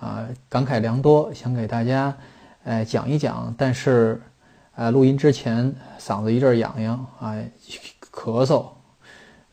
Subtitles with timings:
[0.00, 2.12] 啊，感慨良多，想给大家
[2.64, 3.54] 呃讲一讲。
[3.56, 4.20] 但是
[4.74, 7.36] 呃录音之前嗓子一阵痒痒啊，
[8.10, 8.64] 咳嗽，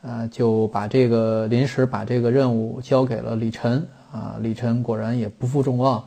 [0.02, 4.38] 呃就把这个临时把这个任务交给了李晨啊。
[4.40, 6.04] 李晨果然也不负众望，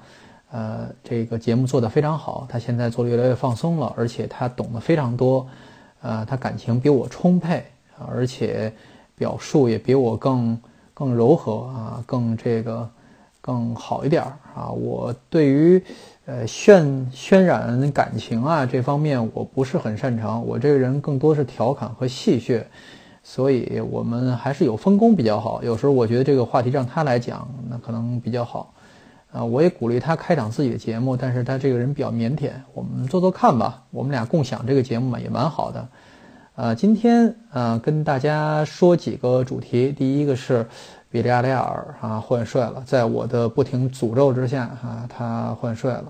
[0.50, 5.46] 呃这个节目做得非常好，他现在做得越来越放松了，而且他懂得非常多，
[6.00, 7.64] 呃他感情比我充沛。
[8.08, 8.72] 而且
[9.14, 10.58] 表述也比我更
[10.94, 12.88] 更柔和啊，更这个
[13.40, 14.70] 更好一点儿啊。
[14.70, 15.82] 我对于
[16.26, 22.62] 呃渲渲染感情啊这方面我不是很擅长，我这个人更多是调侃和戏谑，
[23.22, 25.62] 所以我们还是有分工比较好。
[25.62, 28.72] 有时候我觉得这个话题让他来讲，那可能比较好
[29.32, 29.44] 啊。
[29.44, 33.82] 我也鼓励他开场自己的节目，但是他这个人比较腼腆，我们做做看吧。
[33.90, 35.88] 我们俩共享这个节目嘛，也蛮好的。
[36.56, 39.92] 呃，今天呃跟大家说几个主题。
[39.92, 40.66] 第一个是
[41.10, 46.04] 比利亚雷尔啊换帅了，在我的不停诅咒之下啊，他换帅了，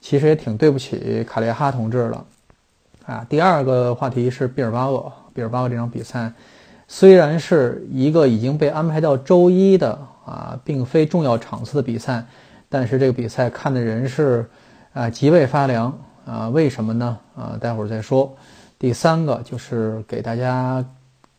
[0.00, 2.24] 其实也挺对不起卡列哈同志了
[3.04, 3.26] 啊。
[3.28, 6.32] 第二个话题是毕尔巴鄂，毕尔巴鄂这场比赛
[6.88, 12.24] 虽然是一个已经被安排到周一的啊，并非重要场次的比赛，
[12.68, 14.48] 但是这个比赛看的人是
[14.94, 15.92] 啊极为发凉
[16.24, 16.48] 啊。
[16.48, 17.18] 为什么呢？
[17.36, 18.34] 啊，待会儿再说。
[18.78, 20.84] 第三个就是给大家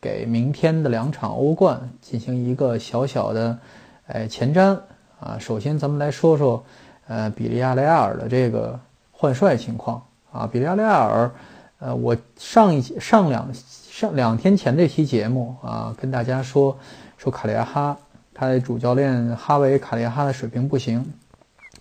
[0.00, 3.58] 给明天的两场欧冠进行一个小小的
[4.06, 4.78] 哎前瞻
[5.20, 5.36] 啊。
[5.38, 6.64] 首先咱们来说说
[7.06, 8.78] 呃比利亚雷亚尔的这个
[9.12, 10.46] 换帅情况啊。
[10.46, 11.30] 比利亚雷亚尔
[11.78, 16.76] 呃我上一上两上两天前这期节目啊跟大家说
[17.16, 17.96] 说卡利亚哈
[18.34, 21.04] 他的主教练哈维卡利亚哈的水平不行，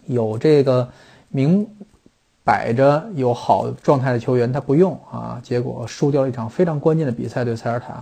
[0.05, 0.89] 有这个
[1.29, 1.67] 明。
[2.47, 8.01] 摆着有好状态的球员，他不用啊，结果输掉了一场非常关键的比赛对塞尔塔，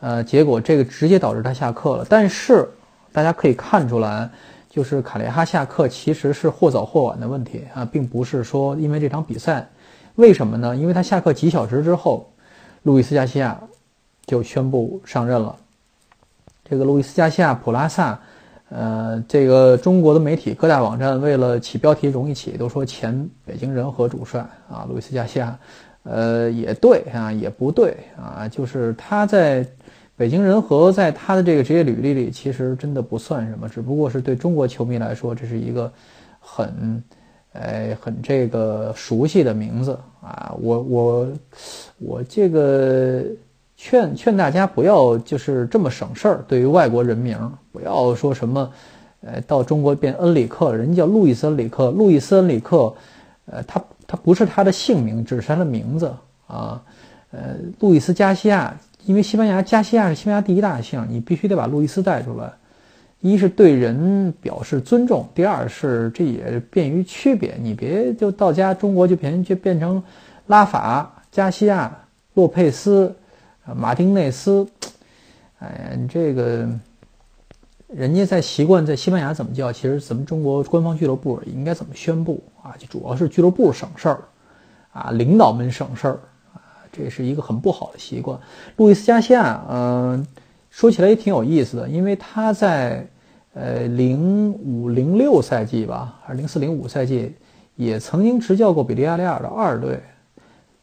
[0.00, 2.06] 呃，结果这个直接导致他下课了。
[2.06, 2.68] 但是
[3.12, 4.28] 大家可以看出来，
[4.68, 9.66] 就是卡列哈下课其实是或早或晚的问题啊，并不是说因为这场比赛。
[10.16, 10.76] 为什么呢？
[10.76, 12.30] 因为他下课几小时之后，
[12.82, 13.58] 路易斯加西亚
[14.26, 15.56] 就宣布上任了。
[16.68, 18.20] 这个路易斯加西亚普拉萨。
[18.74, 24.40] 呃，这个中国的媒体各大网站为了起标题容易起，都说前北京人和主帅
[24.70, 25.58] 啊，路易斯加西亚，
[26.04, 29.62] 呃，也对啊，也不对啊，就是他在
[30.16, 35.92] 北京人和在他的这个职业履历里，其实真的不算什么，只不过是对中国球迷来说，这是一个
[36.40, 37.04] 很，
[37.52, 41.28] 哎，很这个熟悉的名字啊，我我
[41.98, 43.22] 我这个。
[43.84, 46.44] 劝劝大家不要就是这么省事儿。
[46.46, 47.36] 对于外国人名，
[47.72, 48.72] 不要说什么，
[49.22, 52.94] 呃，到中国变恩里克，人家叫路易斯恩里克，路易斯恩里克，
[53.46, 56.14] 呃，他他不是他的姓名，只是他的名字
[56.46, 56.80] 啊。
[57.32, 58.72] 呃，路易斯加西亚，
[59.04, 62.52] 因为西班牙加西亚是西班牙第一大姓，你必须得把路易斯带出来。
[63.18, 70.00] 一是对人表示尊重，第二是这也便于区别，你别就到家中国就变就变成
[70.46, 71.92] 拉法加西亚
[72.34, 73.12] 洛佩斯。
[73.64, 74.66] 啊，马丁内斯，
[75.60, 76.68] 哎呀，你这个，
[77.86, 82.74] 人家在习惯在西班牙怎么叫，其实咱们中国官方俱乐部应该怎么宣布啊？
[82.76, 84.18] 就主要是俱乐部省事儿，
[84.92, 86.18] 啊，领导们省事儿，
[86.54, 86.58] 啊，
[86.90, 88.36] 这是一个很不好的习惯。
[88.76, 90.26] 路易斯加西亚，嗯，
[90.70, 93.06] 说起来也挺有意思的，因为他在
[93.54, 97.32] 呃零五零六赛季吧，还是零四零五赛季，
[97.76, 100.00] 也曾经执教过比利亚雷亚尔的二队。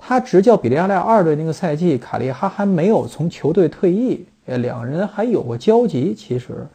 [0.02, 6.16] 他执教比利亚雷亚二队那个赛季，卡利哈还没有从球队退役，呃，两人还有过交集。
[6.16, 6.66] 其实，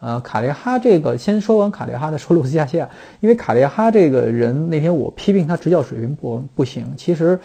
[0.00, 2.90] 呃，卡利哈这个先说完卡利哈再说路斯加西亚，
[3.20, 7.38] 因为卡利哈这个人那天我批评他执教水平不不行，其实，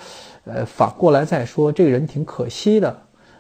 [0.44, 2.94] 呃，反过来再说，这个人挺可惜的。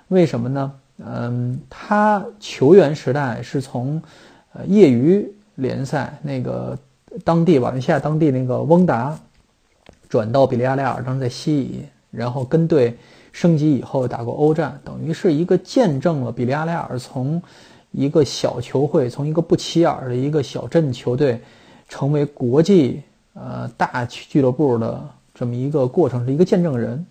[0.09, 0.71] 为什么呢？
[1.03, 3.99] 嗯，他球员时代是从，
[4.53, 6.77] 呃，业余联赛那个
[7.25, 9.17] 当地瓦伦西亚当地那个翁达。
[10.11, 12.97] 转到比利亚雷尔，当时在西乙，然后跟队
[13.31, 17.41] 升级以后打过欧战，等于是一个见证了比利亚雷尔从
[17.91, 21.39] 一个小球会，从一个不起眼的一个小镇球队，
[21.87, 23.01] 成为国际
[23.33, 25.01] 呃大俱乐部的
[25.33, 27.05] 这么一个过程，是一个见证人。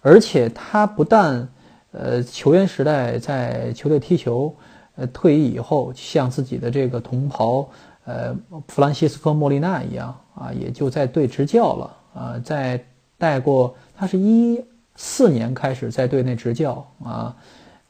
[0.00, 1.48] 而且他不但
[1.92, 4.52] 呃球员时代在球队踢球，
[4.96, 7.68] 呃退役以后像自己的这个同袍。
[8.06, 8.34] 呃
[8.66, 12.82] 弗兰西斯科·莫利纳一样啊，也就在队执教了啊，在
[13.18, 14.62] 带过，他是一
[14.96, 17.36] 四年开始在队内执教啊，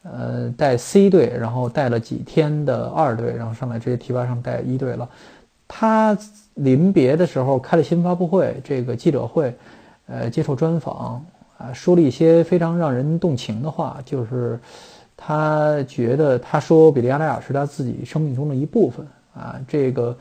[0.03, 5.09] 呃，带 C 队，然后带了几天的二队，然后上来直接提拔上带一队了。
[5.67, 6.17] 他
[6.55, 9.55] 临别的时候开了新闻发布会，这个记者会，
[10.07, 11.25] 呃，接受专访
[11.57, 14.59] 啊，说了一些非常让人动情的话，就是
[15.15, 20.17] 他觉得他说比利亚雷尔是他自己生命中的一部分啊，这个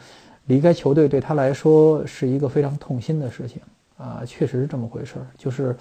[0.47, 3.61] 离开球队对他来说是一个非常痛心的事情
[4.01, 5.77] 啊，确实是这么回事儿，就是，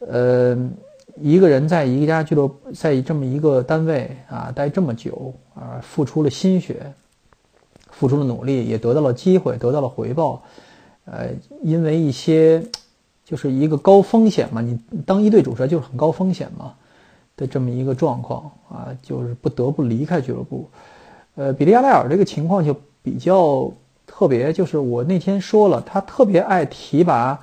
[0.00, 0.58] 呃，
[1.16, 6.92] 一个人在一家俱乐部，在这么一个单位啊待这么久啊，付出了心血。
[7.92, 10.42] 付出了努力，也得到了机会，得到了回报，
[11.04, 11.28] 呃，
[11.62, 12.64] 因为一些，
[13.26, 16.72] 就是一个高风险嘛，你当一队主帅就是很高风险嘛
[17.36, 20.70] 的这么一个状况啊，就是不得不离开俱乐部。
[21.34, 23.70] 呃，比利亚雷尔这个情况就比较
[24.20, 27.40] 特别，就是我那天说了，他特别爱提拔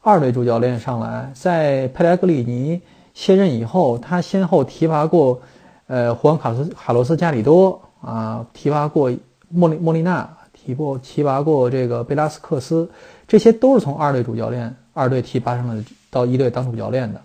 [0.00, 2.80] 二队主教练上来，在佩莱格里尼
[3.12, 5.42] 卸任以后，他先后提拔过，
[5.86, 9.12] 呃，胡安卡斯卡洛斯加里多啊，提拔过。
[9.50, 12.88] 莫莉莫利纳提过提拔过这个贝拉斯克斯，
[13.28, 17.20] 这些都是从二队主教练二队提拔上来到一队当主教练的。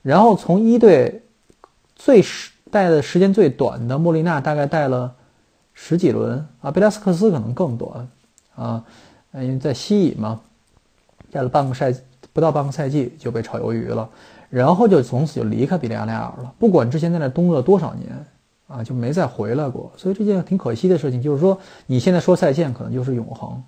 [0.00, 1.22] 然后从一队
[1.96, 5.16] 最时带的时间最短的莫利纳大概带了
[5.74, 8.06] 十几轮啊，贝拉斯克斯可能更短
[8.58, 8.84] 啊，
[9.34, 10.40] 因为在西乙嘛，
[11.30, 11.94] 带了半个赛
[12.32, 14.08] 不到半个赛季就被炒鱿鱼了，
[14.50, 18.08] 然后就从此就离开比利亚雷尔了，不管之前在那蹲了多少年。
[18.68, 23.62] 啊，就没再回来过，所以这件挺可惜的事情，就是说你现在说再见，可能就是永恒，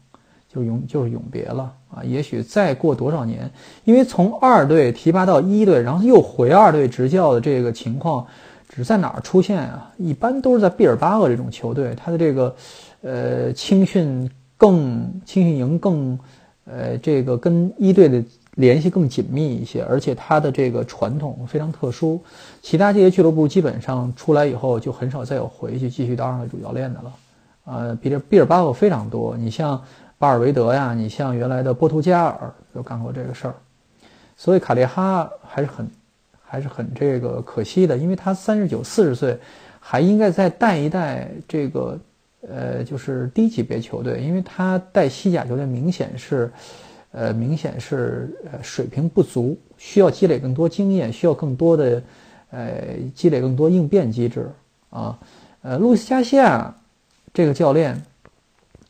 [0.47, 2.05] 就永就是永别了啊。
[2.05, 3.51] 也许再过多少年，
[3.85, 8.27] 因为从二队提拔到一队，然后又回二队执教的这个情况，
[8.69, 9.91] 只在哪儿出现啊？
[9.97, 12.55] 一般都是在毕尔巴鄂这种球队，他的这个
[13.01, 16.19] 呃青训更青训营更
[16.67, 18.23] 呃这个跟一队的。
[18.57, 22.21] 联系更紧密一些，而且他的这个传统非常特殊，
[22.61, 27.13] 其他这些俱乐部基本上出来以后就很少再有回去继续当上主教练的了。
[27.65, 29.81] 呃，比尔毕尔巴鄂非常多，你像
[30.19, 33.55] 巴尔维德呀，你像原来的波图加尔就干过这个事儿，
[34.37, 35.89] 所以卡列哈还是很
[36.45, 39.39] 还是很这个可惜的，因为他三十九四十岁，
[39.79, 41.99] 还应该再带一带这个
[42.49, 46.51] 呃就是低级别球队，因为他带西甲球队明显是。
[47.13, 52.01] 呃，明显是呃水平不足，需要积累更多经验，需要更多的
[52.53, 52.71] 呃
[53.17, 54.49] 积累更多应变机制
[54.91, 55.19] 啊。
[55.63, 56.73] 呃，路易斯加西亚
[57.35, 58.01] 这个教练，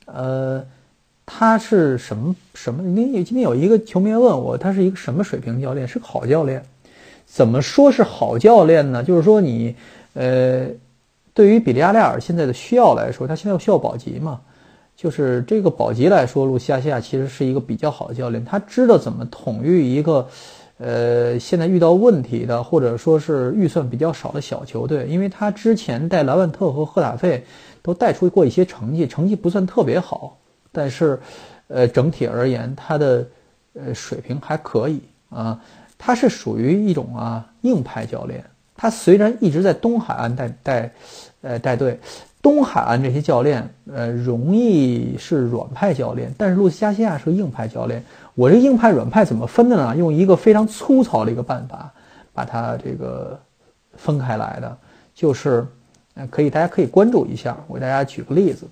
[0.05, 0.63] 呃，
[1.25, 2.83] 他是什么什么？
[3.01, 5.89] 因为今天有一个球迷问我，他是一个什么水平教练？
[5.89, 6.63] 是个好教练？
[7.25, 9.03] 怎么说是好教练呢？
[9.03, 9.75] 就是说你
[10.13, 10.67] 呃，
[11.33, 14.41] 对于比利亚雷尔现在的需要来说，他现在需要保级嘛？
[14.97, 20.29] 就是这个保级来说，路西亚其实是一个比较好的教练，他知道怎么统御一个，
[20.77, 27.43] 呃，现在遇到问题的或者说是预算比较少的小球队，因为他之前带莱万特和赫塔费
[27.81, 30.37] 都带出过一些成绩，成绩不算特别好，
[30.71, 31.19] 但是，
[31.69, 33.27] 呃，整体而言他的
[33.73, 35.01] 呃水平还可以
[35.31, 35.59] 啊，
[35.97, 38.45] 他是属于一种啊硬派教练，
[38.81, 40.91] 他虽然一直在东海岸带带，
[41.43, 42.01] 呃带队。
[42.41, 48.03] 东海岸这些教练，呃，容易是软派教练，但是路西加西亚是个硬派教练。
[48.35, 49.95] 我这硬派软派怎么分的呢？
[49.95, 51.93] 用一个非常粗糙的一个办法，
[52.33, 53.39] 把它这个
[53.99, 54.79] 分开来的，
[55.15, 55.67] 就是，
[56.15, 57.55] 呃，可以大家可以关注一下。
[57.67, 58.67] 我给大家举个例子，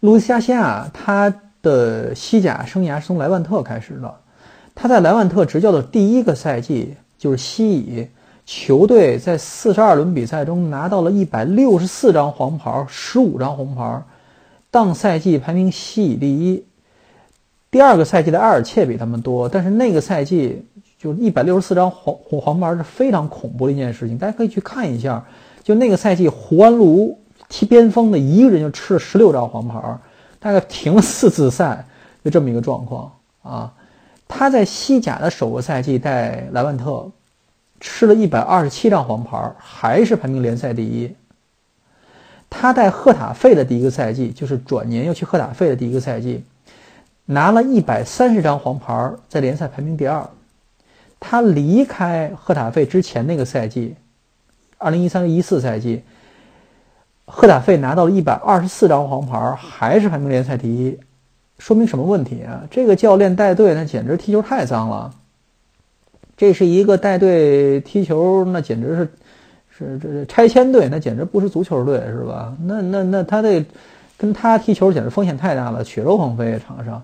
[0.00, 4.14] 路西加西亚他的西甲生涯是从莱万特开始的，
[4.74, 8.06] 他在莱万特执教的第一个赛季就是西乙。
[8.46, 14.02] 球队在四十二轮比赛中拿到了一百六十四张黄牌，十五张红牌，
[14.70, 16.64] 当赛季排名西乙第一。
[17.70, 20.64] 第二个赛季的埃尔切比他们多，但是那个赛季
[20.98, 24.18] 就一百六十四张黄黄黄牌是非常恐怖的一件事情。
[24.18, 25.24] 大家可以去看一下，
[25.62, 29.80] 就那个赛季胡安卢踢边锋的一个人就吃了十六张黄牌，
[30.38, 31.84] 大概停了四次赛，
[32.22, 33.10] 就这么一个状况
[33.42, 33.72] 啊。
[34.28, 37.10] 他在西甲的首个赛季带莱万特。
[37.86, 41.14] 吃了一百二十七张黄牌，还是排名联赛第一。
[42.48, 46.42] 他带赫塔费的第一个赛季，就是转年又去赫塔费的第一个赛季，
[47.26, 50.26] 拿了一百三十张黄牌，在联赛排名第二。
[51.20, 53.94] 他离开赫塔费之前那个赛季，
[54.78, 56.02] 二零一三一四赛季，
[57.26, 60.98] 赫塔费拿到了一百二十四张黄牌，还是排名联赛第一。
[61.58, 62.62] 说明什么问题啊？
[62.70, 65.14] 这个教练带队，那简直踢球太脏了。
[66.36, 69.08] 这是一个带队踢球，那简直是，
[69.70, 72.52] 是这拆迁队，那简直不是足球队，是吧？
[72.64, 73.64] 那那那他得
[74.16, 77.02] 跟他踢球简直风险太大了，血肉横飞场上。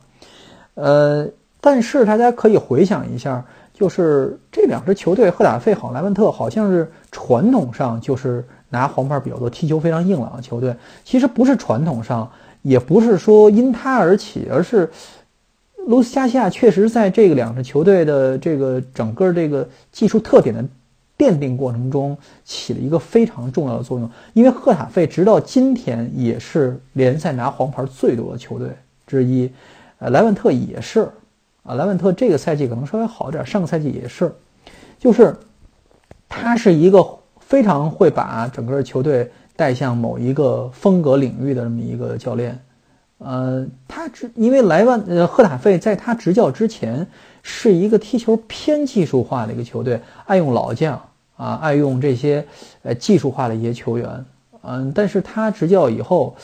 [0.75, 1.29] 呃，
[1.61, 3.45] 但是大家可以回想一下，
[3.75, 10.75] 就是这两支球队，赫塔费好，莱万特好像是传统上就是拿黄牌比较多，踢球非常硬朗的球队。
[11.05, 12.31] 其实不是传统上，
[12.63, 14.89] 也不是说因他而起，而是
[15.87, 20.65] 卢斯加西亚确实在这个两支球队的这个整个这个技术特点的。
[21.19, 28.71] 奠定过程中起了一个非常重要的作用，因为赫塔费直到今天也是联赛拿黄牌最多的球队
[29.07, 29.53] 之一，
[29.99, 31.07] 呃，莱万特也是，
[31.63, 34.33] 啊，莱万特这个赛季可能稍微好点，上个赛季也是，
[34.99, 35.37] 就是
[36.27, 37.07] 他是一个
[37.39, 42.59] 非常会把整个球队带向某一个风格领域的这么一个教练，
[43.21, 47.07] 呃，他执因为莱万呃赫塔费在他执教之前
[47.43, 51.01] 是一个踢球偏技术化的一个球队，爱用老将。
[51.37, 52.47] 啊，爱用这些
[52.83, 54.27] 呃技术化的一些球员，
[54.61, 56.37] 嗯，但是他执教以后，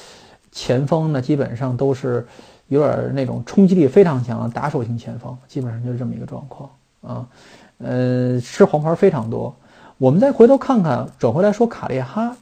[0.51, 2.27] 前锋呢基本上都是
[2.69, 6.71] 有点那种冲击力非常强的打手型前锋，基本上就是这么一个状况
[7.03, 7.29] 啊，
[7.77, 9.55] 呃，吃黄牌非常多。
[9.99, 12.35] 我们再回头看看，转回来说卡列哈，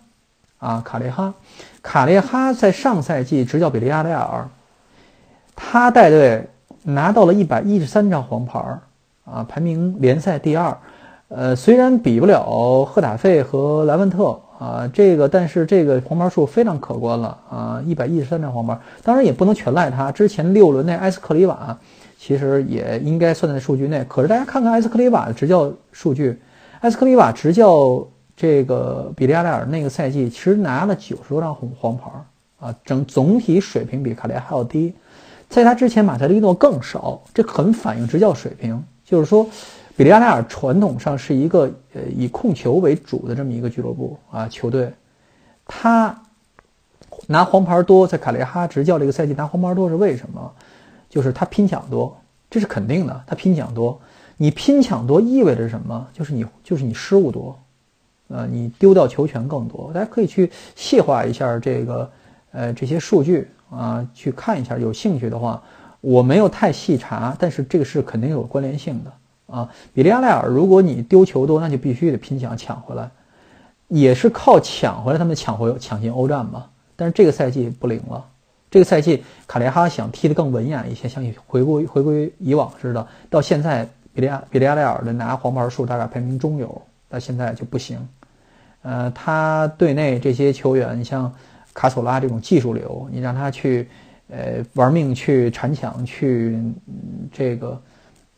[0.59, 1.35] 啊，卡列哈，
[1.85, 4.49] 卡列哈在上赛季执教比利亚雷尔，
[5.55, 6.43] 他带队
[6.83, 8.59] 拿到了一百一十三张黄牌，
[9.27, 10.75] 啊，排名联赛第二。
[11.29, 18.79] 呃，虽然比不了赫塔费和莱万特啊，这个，但是这个黄牌数非常可观了啊，一百一十三张黄牌。
[19.03, 21.77] 当然也不能全赖他，之前六轮那埃斯克里瓦
[22.19, 24.03] 其实也应该算在数据内。
[24.09, 26.41] 可是大家看看埃斯克里瓦的执教数据，
[26.81, 32.11] 埃斯克里瓦执教这个比利亚雷尔那个赛季，其实拿了九十多张红黄牌
[32.59, 34.95] 啊，整总体水平比卡列还要低。
[35.49, 39.47] 在他之前，马特里诺更少，这很反映执教水平，就是说。
[39.97, 44.93] 比利亚雷尔传统上是一个呃以控球为主的这么一个俱乐部啊球队，
[45.69, 46.21] 他
[47.29, 50.53] 拿黄牌多，在卡列哈执教这个赛季拿黄牌多是为什么？
[51.09, 53.23] 就是他拼抢多，这是肯定的。
[53.25, 53.97] 他拼抢多，
[54.37, 56.09] 你拼抢多意味着什么？
[56.13, 57.57] 就是你就是你失误多，
[58.29, 59.91] 呃，你丢掉球权更多。
[59.93, 62.11] 大家可以去细化一下这个
[62.53, 64.79] 呃这些数据啊，去看一下。
[64.79, 65.63] 有兴趣的话，
[66.01, 69.13] 我没有太细查，但是这个是肯定有关联性的。
[69.47, 73.11] 啊，比利亚雷尔，如果你丢球多，那就必须得拼抢抢回来，
[73.89, 76.65] 也是靠抢回来，他们抢回抢进欧战嘛。
[76.97, 78.25] 但是这个赛季不灵了，
[78.71, 83.07] 这个赛季卡列哈想踢得更文雅一些，像回归回归以往似的。
[83.29, 86.83] 到现在，比利亚比利亚雷尔的拿黄牌数大概排名中游，
[87.15, 87.99] 到现在就不行。
[88.83, 91.33] 呃，他队内这些球员，你像
[91.73, 93.89] 卡索拉这种技术流，你让他去
[94.29, 96.59] 呃玩命去铲抢去
[97.33, 97.81] 这个。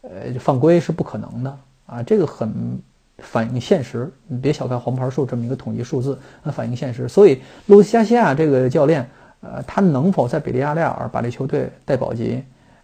[0.09, 2.81] 呃，犯规是不可能的啊，这个很
[3.19, 4.09] 反映现实。
[4.29, 7.09] 你别小看黄牌数这么一个统计数字，很反映现实。
[7.09, 9.05] 所以，路西加西亚这个教练，
[9.41, 12.41] 呃，他能否在比利亚雷尔把这球队带保级，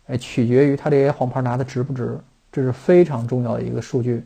[0.07, 2.19] 呃，取决于他这些黄牌拿的值不值，
[2.51, 4.25] 这是非常重要的一个数据，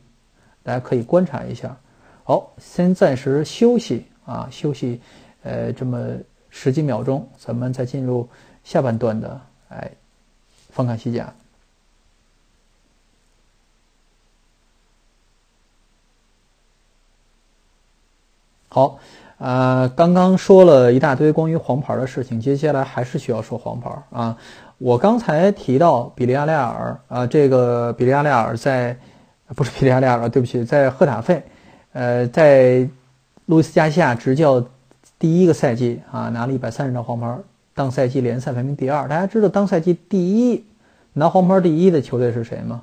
[0.67, 1.77] 大家可以观察一下。
[2.25, 5.01] 好，先暂时休息啊，休息，
[5.45, 6.05] 呃，这么
[6.51, 8.29] 十几秒钟，咱们再进入
[8.65, 9.89] 下半段的，哎，
[10.71, 11.33] 翻看西甲。
[18.69, 18.99] 好，
[19.39, 24.37] 呃，刚刚说了一大堆关于黄牌的事情，接下来还是需要说黄牌啊。
[24.79, 28.99] 我刚才提到比利亚雷尔啊，这个比利亚雷尔在
[29.55, 31.43] 不是皮利亚雷尔，对不起，在赫塔费，
[31.93, 32.89] 呃，在
[33.47, 34.65] 路易斯加西亚执教
[35.19, 37.39] 第一个赛季啊，拿了一百三十张黄牌，
[37.75, 39.07] 当赛季联赛排名第二。
[39.07, 40.65] 大家知道当赛季第一
[41.13, 42.83] 拿黄牌第一的球队是谁吗？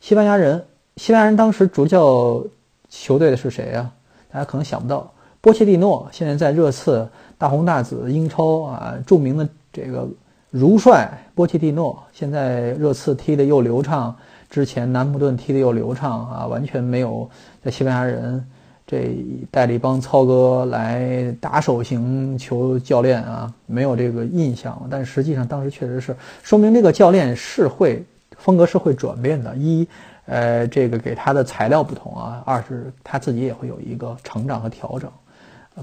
[0.00, 0.64] 西班牙人。
[0.96, 2.42] 西班牙人当时主教
[2.88, 3.88] 球队的是谁呀？
[4.32, 5.12] 大家可能想不到。
[5.40, 10.08] 波切蒂诺现在在热刺大红大紫，英超啊著名的这个
[10.50, 14.16] 如帅波切蒂诺，现在热刺踢的又流畅，
[14.50, 17.28] 之前南普顿踢得又流畅啊，完全没有
[17.62, 18.44] 在西班牙人
[18.86, 19.14] 这
[19.50, 24.80] 带了一帮操哥来打手型球教练啊，没有这个印象。
[24.90, 28.04] 但实际上当时确实是说明这个教练是会
[28.36, 29.54] 风格是会转变的。
[29.56, 29.86] 一
[30.24, 35.10] 呃，这个给他的材料不同啊，二是他自己也会有一个成长和调整。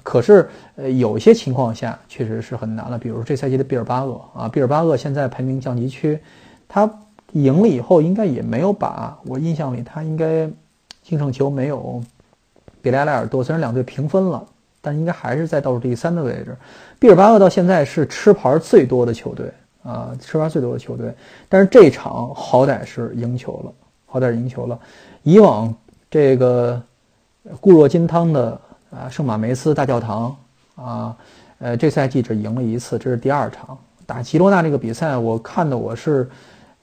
[0.04, 2.98] 可是，呃，有些情况下确实是很难了。
[2.98, 6.20] 比如这赛季的毕尔巴鄂啊，毕尔巴鄂现在排名降级区，
[6.68, 6.86] 他
[7.34, 10.50] 赢了以后应该也没有把我印象里他应该
[11.04, 12.02] 净胜球没有
[12.82, 13.44] 比莱莱尔多。
[13.44, 14.46] 虽然两队平分了，
[14.82, 16.56] 但应该还是在倒数第三的位置。
[17.00, 19.52] 毕尔巴鄂到现在是吃牌最多的球队
[19.84, 21.14] 啊，吃牌最多的球队。
[21.50, 23.74] 但是这场好歹是赢球了，
[24.06, 24.80] 好歹赢球了。
[25.24, 25.74] 以往
[26.10, 26.82] 这个
[27.60, 28.60] 固若金汤的。
[28.92, 30.34] 啊，圣马梅斯大教堂
[30.76, 31.18] 啊，
[31.60, 36.30] 呃，这赛季只赢了一次，这是第二场打吉罗纳这个比赛，我看的我是，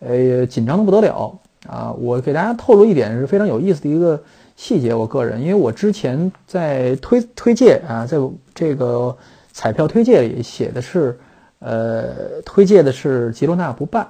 [0.05, 1.93] 呃，紧张的不得了啊！
[1.99, 4.21] 我给大家透露一点是非常有意思的一个
[4.57, 8.19] 细节，我个人，因为我之前在推推介啊，在
[8.55, 9.17] 这个
[9.53, 11.19] 彩票推介里写的是，
[11.61, 14.07] 呃，推介的是吉罗纳不败，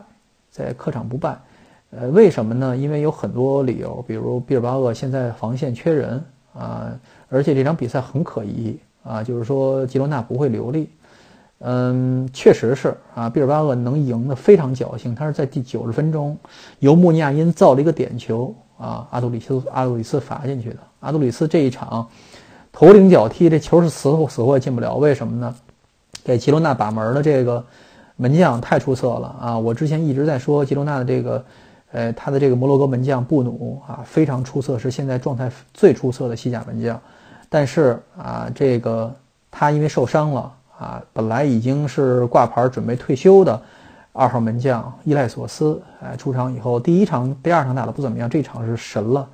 [0.50, 1.38] 在客场不败，
[1.90, 2.76] 呃，为什么呢？
[2.76, 6.90] 因为有很多理由，比如毕尔巴鄂现在防线缺人啊，
[7.28, 8.78] 而且这场比赛很可疑。
[9.04, 10.88] 啊，就是说吉罗纳不会流利，
[11.64, 16.36] 嗯，确实是啊，毕尔巴鄂能赢的非常侥幸，他是在第九十分钟
[16.80, 20.78] 由穆尼亚因造了一个点球啊，阿杜里斯阿杜里斯罚进去的。
[21.00, 22.06] 阿杜里斯这一场
[22.72, 25.54] 头顶脚踢，这球是死活死活也进不了，为什么呢？
[26.24, 27.64] 给吉罗纳把门的这个
[28.16, 29.58] 门将太出色了啊！
[29.58, 31.44] 我之前一直在说吉罗纳的这个，
[31.90, 37.00] 呃，他的这个摩洛哥门将布努啊，非常出色，是现在状态最出色的西甲门将。
[37.48, 39.12] 但是啊，这个
[39.50, 40.52] 他因为受伤了
[40.82, 43.62] 啊，本来已经是挂牌准备退休的
[44.12, 49.28] 二号门将伊赖索斯，哎，出场以后第一场、第二场打的不怎么样，这场是神了。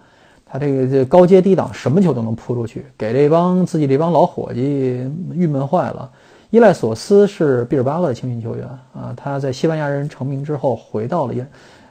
[0.44, 6.10] 他这个这高阶低档什么球都能扑出去，给这帮自己这帮老伙计郁闷坏了。
[6.50, 11.34] 伊赖索斯是毕尔巴鄂的青训球员啊，他在西班牙人成名之后回到了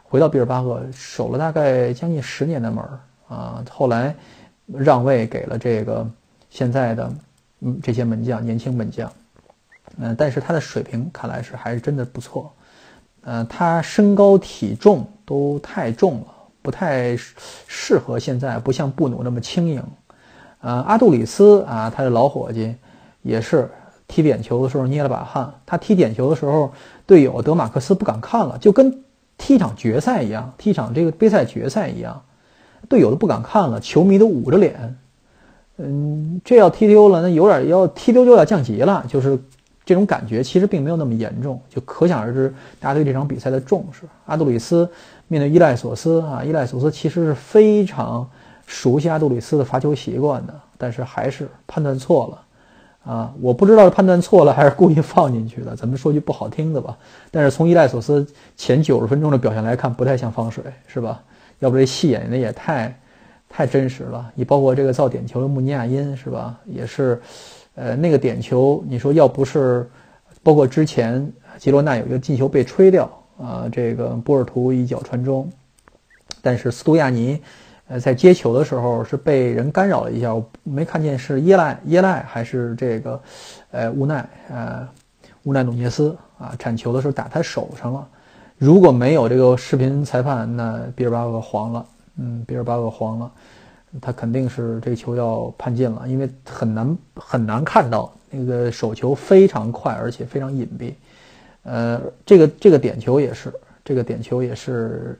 [0.03, 2.83] 回到毕尔巴鄂，守了大概将近十年的门
[3.27, 4.15] 啊，后来。
[4.75, 6.05] 让位给了这个
[6.49, 7.09] 现在的
[7.61, 9.09] 嗯这些门将年轻门将，
[9.99, 12.51] 嗯，但是他的水平看来是还是真的不错，
[13.23, 16.27] 嗯，他身高体重都太重了，
[16.61, 17.17] 不太
[17.67, 19.81] 适合现在，不像布努那么轻盈，
[20.59, 22.75] 啊，阿杜里斯啊，他的老伙计
[23.21, 23.69] 也是
[24.07, 26.71] 踢点球的时候捏了把汗，他踢点球的时候，
[27.05, 29.03] 队友德马克斯不敢看了，就跟
[29.37, 32.21] 踢一场决赛一样，踢一场这个杯赛决赛一样。
[32.87, 34.95] 队友都不敢看了，球迷都捂着脸，
[35.77, 39.37] 嗯，这要踢丢了，那有点要踢丢就要降级了，就是
[39.87, 44.01] 这种感觉，其实并没有那么严重，就可想而知大家对这场比赛的重视。
[44.25, 44.87] 阿杜里斯
[45.29, 48.29] 面对伊赖索斯啊，伊赖索斯其实是非常
[48.65, 53.33] 熟悉阿杜里斯的罚球习惯的，但是还是判断错了啊！
[53.39, 56.97] 我不知道是判断错了还是故意放进去的，咱们说句不好听的吧。
[57.31, 61.23] 但是从伊赖索斯前九十分钟的表现来看，不太像放水，是吧？
[61.59, 62.93] 要不这戏演的也太，
[63.47, 64.29] 太真实了。
[64.35, 66.59] 你包括这个造点球的穆尼亚因是吧？
[66.65, 67.21] 也是，
[67.77, 69.87] 呃，那个点球，你说要不是，
[70.41, 73.07] 包括之前吉罗纳有一个进球被吹掉
[73.39, 75.47] 啊，这个波尔图一脚传中，
[76.41, 77.39] 但是斯图亚尼，
[77.87, 83.21] 呃，在接球的时候是被人干扰了一下，我没看见是耶赖耶赖还是这个，
[83.69, 84.87] 呃，乌奈呃，
[85.43, 88.07] 乌奈努涅斯啊，铲球的时候打他手上了。
[88.57, 91.85] 如果没有这个视频裁判，那比尔巴鄂黄了。
[92.19, 93.31] 嗯，比尔巴鄂黄了，
[94.01, 100.93] 他肯定是这球要判进了，因为很难很难看到那个手球非常快，而且非常隐蔽。
[101.63, 105.17] 呃，这个这个点球也是，这个点球也是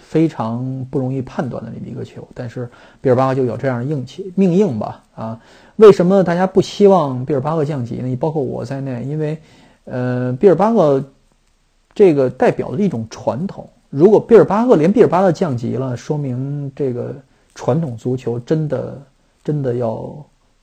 [0.00, 2.26] 非常不容易判断的那么一个球。
[2.34, 2.68] 但是
[3.00, 5.02] 比尔巴鄂就有这样的硬气命硬吧？
[5.14, 5.40] 啊，
[5.76, 8.16] 为什么大家不希望比尔巴鄂降级呢？
[8.16, 9.38] 包括我在内，因为
[9.84, 11.02] 呃，比尔巴鄂。
[11.96, 13.70] 这个代表的一种传统。
[13.88, 17.14] 如果毕尔巴鄂连毕尔巴鄂降级了，说明这个
[17.54, 19.02] 传统足球真的
[19.42, 20.14] 真的要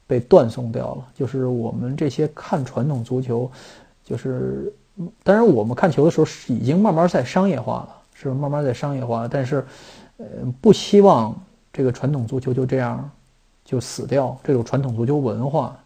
[0.08, 1.08] 被断送掉了。
[1.16, 3.50] 就是我们这些看传统足球，
[4.04, 4.74] 就是
[5.24, 9.28] 当然我们看球的时候是已经慢慢在商业化了，是慢慢在商业化。
[9.28, 9.66] 但是，
[10.18, 10.26] 呃，
[10.60, 11.36] 不希望
[11.72, 13.10] 这个传统足球就这样
[13.64, 14.38] 就死掉。
[14.44, 15.78] 这种传统足球文化，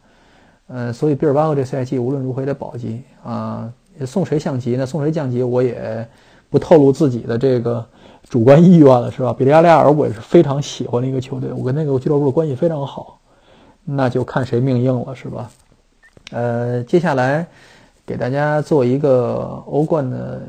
[0.67, 3.71] 呃，所以毕尔巴鄂这赛季无论如何也得保级啊。
[4.05, 4.85] 送谁降级呢？
[4.85, 6.05] 送谁降级，我也
[6.49, 7.87] 不透露自己的这个
[8.29, 9.33] 主观意愿了，是吧？
[9.33, 13.19] 比利亚雷亚尔我也是非常喜欢的一个球队，我跟那个俱乐部的关系非常好，
[13.83, 15.49] 那就看谁命硬了，是吧？
[16.31, 17.45] 呃，接下来
[18.05, 20.41] 给大家做一个欧冠的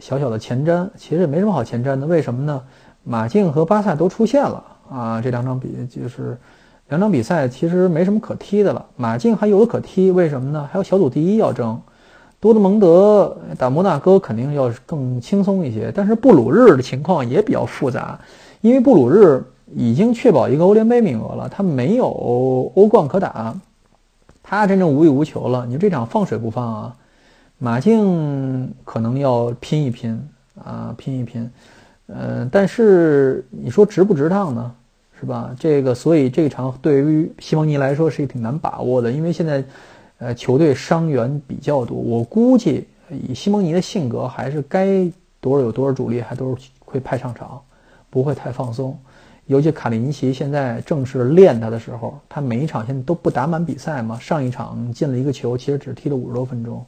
[0.00, 2.60] 小小的前瞻，其实也没什么好前瞻的，为什么呢？
[3.04, 6.36] 马竞和巴萨都出现了啊，这两场比就是
[6.88, 10.68] 两场比赛其实没什么可踢的了，马竞还有的可踢，为什么呢？
[10.72, 11.80] 还有小组第一要争。
[12.38, 18.20] 多特蒙德打摩纳哥肯定要更轻松一些，但是布鲁日的情况也比较复杂，
[18.60, 19.42] 因为布鲁日
[19.74, 22.06] 已经确保一个欧联杯名额了，他没有
[22.74, 23.58] 欧冠可打，
[24.42, 25.64] 他真正无欲无求了。
[25.66, 26.94] 你这场放水不放啊？
[27.58, 30.20] 马竞可能要拼一拼
[30.62, 31.50] 啊，拼一拼。
[32.08, 34.70] 嗯，但是你说值不值当呢？
[35.18, 35.56] 是吧？
[35.58, 39.64] 这个，所以这场对于西蒙尼来说是挺难把握的，因为现在。
[40.18, 42.86] 呃，球队伤员比较多，我估计
[43.28, 47.60] 以西蒙尼的性格，还是该多少有多少主力，还都是会派上场，
[48.08, 48.98] 不会太放松。
[49.46, 54.18] 尤其卡里尼奇现在正是练他的时候，他每一场现在都不打满比赛嘛。
[54.18, 56.84] 上一场进了一个球，其实只踢了五十多分钟，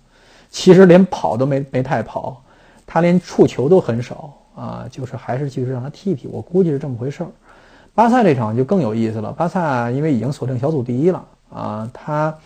[0.50, 2.42] 其实连跑都没没太跑，
[2.84, 6.26] 他连触球都很少啊，就是还是继续让他踢一踢。
[6.26, 7.28] 我估计是这么回事儿。
[7.94, 12.36] 巴萨这场就更有意思了，巴萨因为已经锁定小组第一了啊，他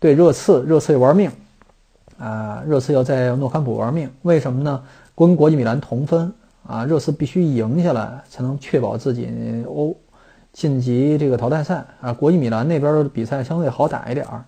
[0.00, 1.30] 对热刺，热刺要玩命
[2.18, 4.82] 啊，热刺要在诺坎普玩命，为什么呢？
[5.16, 6.32] 跟国际米兰同分
[6.66, 9.28] 啊，热刺必须赢下来才能确保自己
[9.66, 9.96] 欧
[10.52, 12.12] 晋级这个淘汰赛啊。
[12.12, 14.44] 国际米兰那边的比赛相对好打一点儿，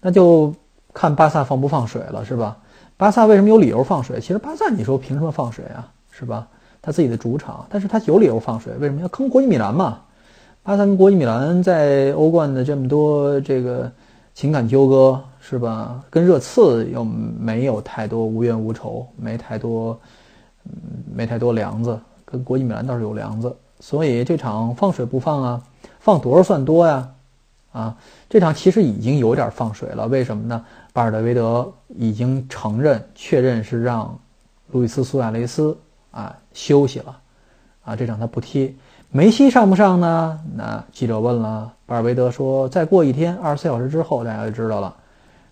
[0.00, 0.54] 那就
[0.92, 2.56] 看巴萨放不放水了，是吧？
[2.96, 4.20] 巴萨为什么有理由放水？
[4.20, 6.46] 其实巴萨你说凭什么放水啊，是吧？
[6.80, 10.00] 他自己的主场，但是他有理由放水，为什么要坑国际米兰嘛？
[10.62, 13.90] 巴萨跟国际米兰在欧冠的这么多这个
[14.34, 16.02] 情感纠葛，是吧？
[16.10, 19.98] 跟热刺又没有太多无冤无仇，没太多，
[20.64, 20.72] 嗯，
[21.14, 21.98] 没太多梁子。
[22.24, 25.62] 跟国际米兰倒是有梁子，所以这场放水不放啊？
[26.00, 27.08] 放多少算多呀？
[27.72, 27.96] 啊，
[28.28, 30.08] 这场其实已经有点放水了。
[30.08, 30.64] 为什么呢？
[30.92, 34.18] 巴尔德维德已经承认、确认是让
[34.72, 35.76] 路易斯·苏亚雷斯。
[36.10, 37.20] 啊，休息了，
[37.82, 38.76] 啊，这场他不踢。
[39.16, 40.40] 梅西上不上呢？
[40.56, 44.92] 那记者问了，巴尔韦德说，再过一天，二十四小时之后，大家就知道了，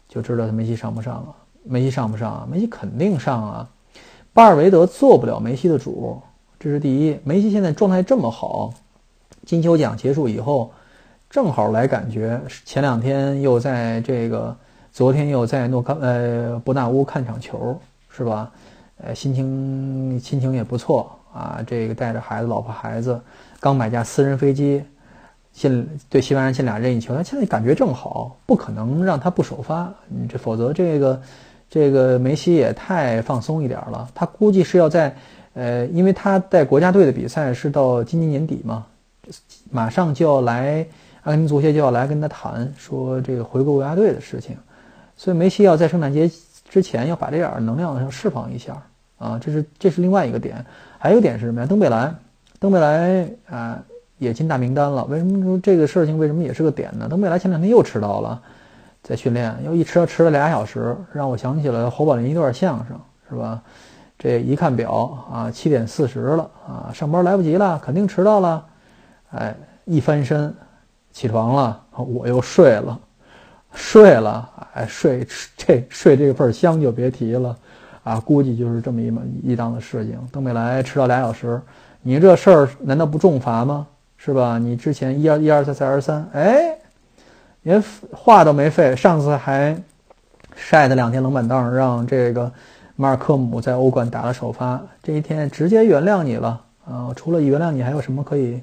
[0.08, 1.28] 就知道他梅西上不上了。
[1.62, 2.48] 梅西上不上啊？
[2.50, 3.68] 梅西肯定上啊。
[4.32, 6.20] 巴尔韦德做不了梅西的主，
[6.58, 7.16] 这是第一。
[7.22, 8.74] 梅西现在状态这么好，
[9.46, 10.72] 金球奖结束以后，
[11.30, 12.40] 正好来感觉。
[12.64, 14.56] 前两天又在这个，
[14.90, 17.78] 昨天又在诺康呃伯纳乌看场球，
[18.10, 18.50] 是吧？
[19.04, 21.60] 呃，心情心情也不错啊。
[21.64, 23.20] 这个带着孩子、老婆孩子，
[23.62, 24.82] 刚买架私人飞机，
[25.52, 29.88] 进对西班牙进俩任意球，他现在感觉正好，不可能让他不首发。
[30.08, 31.22] 你这否则这个
[31.70, 34.08] 这个梅西也太放松一点了。
[34.12, 35.14] 他估计是要在
[35.54, 38.84] 呃，因为他在国家队的比赛是到今年年底嘛，
[39.70, 40.84] 马上就要来
[41.22, 44.56] 阿根廷足协就要来跟他谈说这个回归国家队的事情，
[45.16, 46.28] 所以梅西要在圣诞节
[46.68, 48.82] 之前要把这点能量要释放一下。
[49.18, 50.66] 啊，这是这是另外一个点，
[50.98, 51.66] 还有一点是什么呀？
[51.68, 52.12] 登贝莱，
[52.62, 53.82] 登贝莱啊
[54.18, 55.04] 也进大名单了。
[55.06, 57.08] 为什么说这个事情为什么也是个点呢？
[57.10, 58.40] 登贝莱前两天又迟到了，
[59.02, 62.96] 在训练又一迟到迟了俩小时，让我想起了侯宝林一段相声，
[63.28, 63.60] 是吧？
[64.16, 68.64] 这一看表啊，七点四十了啊，上班来不及了，肯定迟到了。
[69.32, 70.54] 哎，一翻身
[71.10, 73.00] 起床了，我又睡了，
[73.74, 77.56] 睡了，哎，睡这睡这份香就别提了。
[78.04, 80.16] 啊，估计就是这么一么一档的事情。
[80.30, 81.60] 登贝莱迟到俩小时，
[82.02, 83.86] 你这事儿难道不重罚吗？
[84.16, 84.58] 是吧？
[84.58, 86.76] 你之前一而一而再再而三，哎，
[87.62, 88.94] 连话都没废。
[88.94, 89.76] 上次还
[90.54, 92.52] 晒的两天冷板凳，让这个
[92.94, 94.80] 马尔科姆在欧冠打了首发。
[95.02, 97.12] 这一天直接原谅你了啊！
[97.16, 98.62] 除了原谅你，还有什么可以？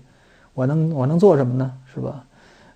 [0.53, 1.71] 我能我能做什么呢？
[1.93, 2.23] 是吧？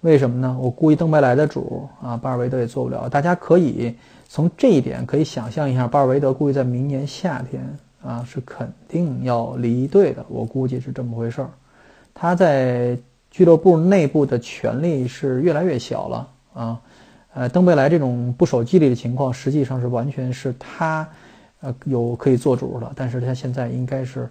[0.01, 0.57] 为什么呢？
[0.59, 3.07] 我故意登贝莱的主啊，巴尔韦德也做不了。
[3.07, 3.95] 大家可以。
[4.27, 10.25] 从这一点可以想象一下，巴尔韦德估计在明年夏天啊是肯定要离队的。
[10.27, 11.49] 我估计是这么回事儿。
[12.13, 12.97] 他在
[13.31, 16.81] 俱乐部内部的权力是越来越小了啊。
[17.33, 21.07] 呃，登贝莱这种不守纪律的情况，实际上是完全是他
[21.61, 22.91] 呃有可以做主了。
[22.95, 24.29] 但是他现在应该是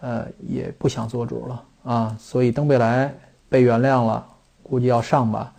[0.00, 2.16] 呃也不想做主了啊。
[2.18, 3.12] 所以登贝莱
[3.48, 4.26] 被原谅了，
[4.62, 5.52] 估计要上吧。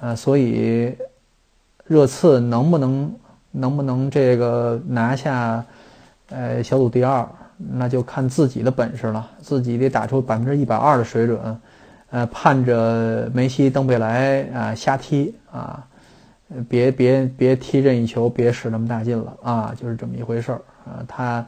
[0.00, 0.94] 呃，所以
[1.86, 3.14] 热刺能不能？
[3.58, 5.64] 能不能这个拿下，
[6.28, 7.24] 呃，小组第二，
[7.56, 9.30] 那就看自己的本事了。
[9.40, 11.60] 自己得打出百分之一百二的水准，
[12.10, 15.86] 呃，盼着梅西、登贝莱啊瞎踢啊，
[16.68, 21.04] 别别别踢任意球，别使那么大劲了啊，就是这么一回事儿啊。
[21.06, 21.46] 他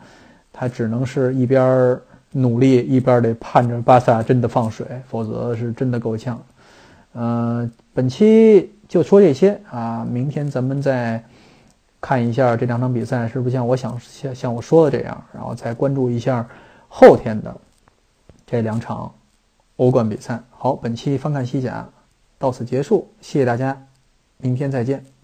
[0.53, 1.99] 他只能是一边
[2.31, 6.41] 努力，一边得盼着巴萨真的放水，否则是真的够呛。
[7.15, 11.21] 嗯，本期就说这些啊，明天咱们再。
[12.01, 16.49] 看一下这两场比赛是不是像我想像像我说的这样，然后再关注一下
[16.89, 17.55] 后天的
[18.47, 19.13] 这两场
[19.77, 20.41] 欧冠比赛。
[20.51, 21.89] 好，本期翻看西甲
[22.39, 23.77] 到此结束，谢谢大家，
[24.39, 25.18] 明天再见。